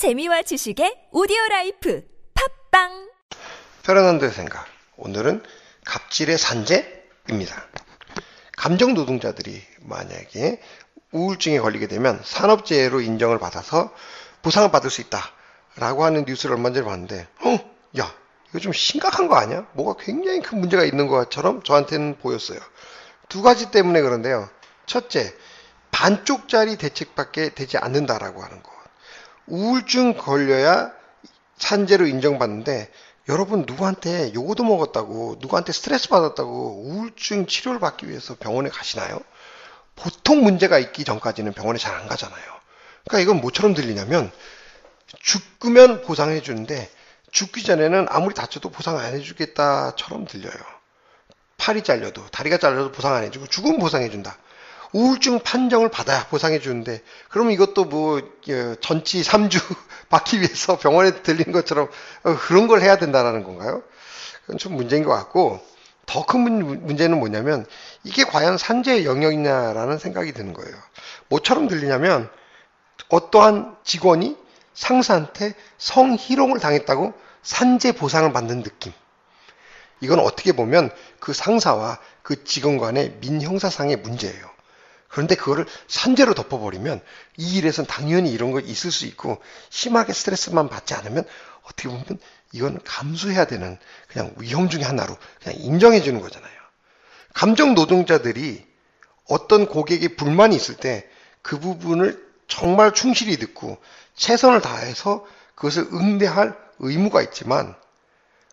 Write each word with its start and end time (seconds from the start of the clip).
재미와 0.00 0.40
지식의 0.40 1.08
오디오 1.12 1.36
라이프 1.50 2.02
팟빵 2.70 3.10
페르난도의 3.82 4.32
생각. 4.32 4.64
오늘은 4.96 5.42
갑질의 5.84 6.38
산재입니다. 6.38 7.66
감정 8.56 8.94
노동자들이 8.94 9.60
만약에 9.80 10.62
우울증에 11.12 11.60
걸리게 11.60 11.86
되면 11.86 12.18
산업재해로 12.24 13.02
인정을 13.02 13.38
받아서 13.38 13.92
보상을 14.40 14.70
받을 14.70 14.88
수 14.88 15.02
있다라고 15.02 16.02
하는 16.02 16.24
뉴스를 16.26 16.56
얼마 16.56 16.72
전에 16.72 16.82
봤는데, 16.82 17.28
어, 17.44 17.58
야, 17.98 18.10
이거 18.48 18.58
좀 18.58 18.72
심각한 18.72 19.28
거 19.28 19.34
아니야? 19.34 19.66
뭐가 19.74 20.02
굉장히 20.02 20.40
큰 20.40 20.60
문제가 20.60 20.82
있는 20.84 21.08
것처럼 21.08 21.62
저한테는 21.62 22.16
보였어요. 22.20 22.58
두 23.28 23.42
가지 23.42 23.70
때문에 23.70 24.00
그런데요. 24.00 24.48
첫째, 24.86 25.34
반쪽짜리 25.90 26.78
대책밖에 26.78 27.50
되지 27.50 27.76
않는다라고 27.76 28.42
하는 28.42 28.62
것. 28.62 28.79
우울증 29.50 30.16
걸려야 30.16 30.92
산재로 31.58 32.06
인정받는데 32.06 32.90
여러분 33.28 33.64
누구한테 33.66 34.32
요거도 34.34 34.64
먹었다고 34.64 35.36
누구한테 35.40 35.72
스트레스 35.72 36.08
받았다고 36.08 36.82
우울증 36.84 37.46
치료를 37.46 37.78
받기 37.80 38.08
위해서 38.08 38.34
병원에 38.34 38.70
가시나요? 38.70 39.20
보통 39.96 40.42
문제가 40.42 40.78
있기 40.78 41.04
전까지는 41.04 41.52
병원에 41.52 41.78
잘 41.78 41.94
안 41.94 42.06
가잖아요. 42.08 42.42
그러니까 43.06 43.22
이건 43.22 43.40
뭐처럼 43.40 43.74
들리냐면 43.74 44.30
죽으면 45.18 46.02
보상해 46.02 46.40
주는데 46.40 46.88
죽기 47.30 47.62
전에는 47.62 48.06
아무리 48.08 48.34
다쳐도 48.34 48.70
보상 48.70 48.98
안 48.98 49.14
해주겠다처럼 49.14 50.26
들려요. 50.26 50.54
팔이 51.58 51.82
잘려도 51.82 52.26
다리가 52.28 52.58
잘려도 52.58 52.92
보상 52.92 53.14
안 53.14 53.24
해주고 53.24 53.46
죽으면 53.48 53.78
보상해 53.78 54.08
준다. 54.10 54.38
우울증 54.92 55.40
판정을 55.40 55.88
받아야 55.88 56.26
보상해 56.26 56.58
주는데 56.58 57.02
그러면 57.28 57.52
이것도 57.52 57.84
뭐 57.84 58.18
어, 58.18 58.74
전치 58.80 59.22
3주 59.22 59.60
받기 60.10 60.40
위해서 60.40 60.78
병원에 60.78 61.22
들린 61.22 61.52
것처럼 61.52 61.88
어, 62.24 62.36
그런 62.36 62.66
걸 62.66 62.82
해야 62.82 62.96
된다는 62.96 63.44
건가요? 63.44 63.82
그건 64.42 64.58
좀 64.58 64.74
문제인 64.74 65.04
것 65.04 65.12
같고 65.12 65.60
더 66.06 66.26
큰 66.26 66.40
문제는 66.86 67.20
뭐냐면 67.20 67.64
이게 68.02 68.24
과연 68.24 68.58
산재의 68.58 69.04
영역이냐라는 69.04 69.98
생각이 69.98 70.32
드는 70.32 70.54
거예요. 70.54 70.74
뭐처럼 71.28 71.68
들리냐면 71.68 72.28
어떠한 73.10 73.76
직원이 73.84 74.36
상사한테 74.74 75.54
성희롱을 75.78 76.58
당했다고 76.58 77.14
산재 77.42 77.92
보상을 77.92 78.32
받는 78.32 78.64
느낌. 78.64 78.92
이건 80.00 80.18
어떻게 80.18 80.52
보면 80.52 80.90
그 81.20 81.32
상사와 81.32 81.98
그 82.22 82.44
직원 82.44 82.78
간의 82.78 83.18
민형사상의 83.20 83.96
문제예요. 83.96 84.50
그런데 85.10 85.34
그거를 85.34 85.66
산재로 85.88 86.34
덮어버리면 86.34 87.00
이 87.36 87.56
일에선 87.58 87.86
당연히 87.86 88.32
이런 88.32 88.52
거 88.52 88.60
있을 88.60 88.90
수 88.90 89.06
있고 89.06 89.42
심하게 89.68 90.12
스트레스만 90.12 90.68
받지 90.68 90.94
않으면 90.94 91.24
어떻게 91.64 91.88
보면 91.88 92.04
이건 92.52 92.80
감수해야 92.84 93.46
되는 93.46 93.76
그냥 94.08 94.32
위험 94.38 94.68
중의 94.68 94.86
하나로 94.86 95.16
그냥 95.42 95.58
인정해 95.60 96.00
주는 96.00 96.20
거잖아요. 96.20 96.52
감정 97.34 97.74
노동자들이 97.74 98.64
어떤 99.26 99.66
고객의 99.66 100.16
불만이 100.16 100.56
있을 100.56 100.76
때 100.76 101.08
그 101.42 101.58
부분을 101.58 102.28
정말 102.48 102.92
충실히 102.92 103.36
듣고 103.36 103.78
최선을 104.14 104.60
다해서 104.60 105.26
그것을 105.54 105.88
응대할 105.92 106.56
의무가 106.78 107.22
있지만 107.22 107.74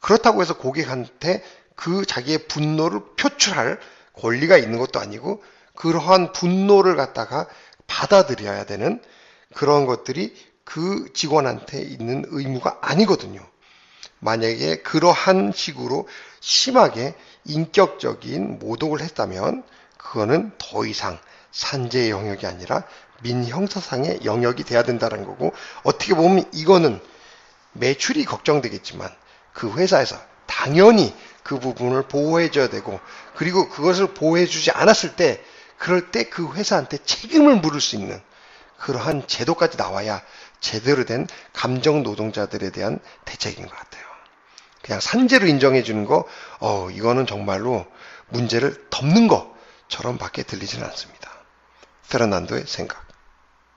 그렇다고 0.00 0.40
해서 0.40 0.56
고객한테 0.56 1.44
그 1.76 2.04
자기의 2.04 2.46
분노를 2.48 3.00
표출할 3.16 3.78
권리가 4.14 4.56
있는 4.56 4.78
것도 4.78 5.00
아니고 5.00 5.42
그러한 5.74 6.32
분노를 6.32 6.96
갖다가 6.96 7.46
받아들여야 7.86 8.64
되는 8.64 9.00
그런 9.54 9.86
것들이 9.86 10.34
그 10.64 11.12
직원한테 11.12 11.80
있는 11.82 12.24
의무가 12.28 12.78
아니거든요. 12.80 13.40
만약에 14.20 14.82
그러한 14.82 15.52
식으로 15.54 16.06
심하게 16.40 17.14
인격적인 17.44 18.58
모독을 18.60 19.00
했다면 19.00 19.64
그거는 19.96 20.52
더 20.58 20.86
이상 20.86 21.18
산재의 21.50 22.10
영역이 22.10 22.46
아니라 22.46 22.84
민형사상의 23.22 24.20
영역이 24.24 24.64
돼야 24.64 24.82
된다는 24.82 25.24
거고 25.24 25.52
어떻게 25.82 26.14
보면 26.14 26.48
이거는 26.52 27.00
매출이 27.72 28.24
걱정되겠지만 28.24 29.10
그 29.52 29.72
회사에서 29.72 30.16
당연히 30.46 31.14
그 31.42 31.58
부분을 31.58 32.02
보호해줘야 32.02 32.68
되고 32.68 33.00
그리고 33.34 33.68
그것을 33.68 34.14
보호해주지 34.14 34.70
않았을 34.70 35.16
때 35.16 35.42
그럴 35.78 36.10
때 36.10 36.24
그 36.24 36.52
회사한테 36.54 36.98
책임을 36.98 37.56
물을 37.56 37.80
수 37.80 37.96
있는 37.96 38.20
그러한 38.78 39.26
제도까지 39.26 39.76
나와야 39.76 40.22
제대로 40.60 41.04
된 41.04 41.26
감정 41.52 42.02
노동자들에 42.02 42.70
대한 42.70 42.98
대책인 43.24 43.66
것 43.66 43.76
같아요. 43.76 44.02
그냥 44.82 45.00
산재로 45.00 45.46
인정해 45.46 45.82
주는 45.82 46.04
거, 46.04 46.26
어, 46.58 46.90
이거는 46.90 47.26
정말로 47.26 47.86
문제를 48.28 48.86
덮는 48.90 49.28
것처럼 49.28 50.18
밖에 50.18 50.42
들리지는 50.42 50.84
않습니다. 50.86 51.30
페르난도의 52.08 52.64
생각. 52.66 53.11